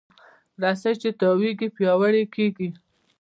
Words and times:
رسۍ 0.63 0.93
چې 1.01 1.09
تاوېږي، 1.19 1.67
پیاوړې 1.75 2.23
کېږي. 2.35 2.69